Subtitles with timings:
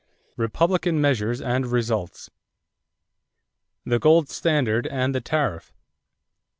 [0.35, 2.31] REPUBLICAN MEASURES AND RESULTS
[3.85, 5.75] =The Gold Standard and the Tariff.